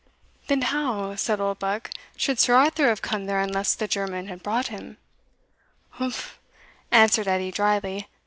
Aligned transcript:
"Then 0.47 0.63
how," 0.63 1.13
said 1.13 1.39
Oldbuck, 1.39 1.91
"should 2.17 2.39
Sir 2.39 2.55
Arthur 2.55 2.87
have 2.87 3.03
come 3.03 3.27
there 3.27 3.39
unless 3.39 3.75
the 3.75 3.87
German 3.87 4.29
had 4.29 4.41
brought 4.41 4.69
him?" 4.69 4.97
"Umph!" 5.99 6.39
answered 6.89 7.27
Edie 7.27 7.51
drily. 7.51 8.07